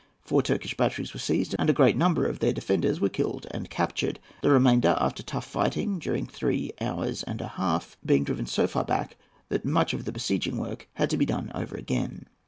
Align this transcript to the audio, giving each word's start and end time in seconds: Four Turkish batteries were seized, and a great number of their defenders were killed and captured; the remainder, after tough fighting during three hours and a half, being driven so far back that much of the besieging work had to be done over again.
Four 0.23 0.41
Turkish 0.41 0.75
batteries 0.75 1.13
were 1.13 1.19
seized, 1.19 1.55
and 1.59 1.69
a 1.69 1.73
great 1.73 1.95
number 1.95 2.25
of 2.25 2.39
their 2.39 2.51
defenders 2.51 2.99
were 2.99 3.07
killed 3.07 3.45
and 3.51 3.69
captured; 3.69 4.19
the 4.41 4.49
remainder, 4.49 4.97
after 4.99 5.21
tough 5.21 5.45
fighting 5.45 5.99
during 5.99 6.25
three 6.25 6.71
hours 6.81 7.21
and 7.21 7.39
a 7.39 7.49
half, 7.49 7.97
being 8.03 8.23
driven 8.23 8.47
so 8.47 8.65
far 8.65 8.83
back 8.83 9.15
that 9.49 9.63
much 9.63 9.93
of 9.93 10.05
the 10.05 10.11
besieging 10.11 10.57
work 10.57 10.87
had 10.95 11.11
to 11.11 11.17
be 11.17 11.25
done 11.27 11.51
over 11.53 11.75
again. 11.75 12.25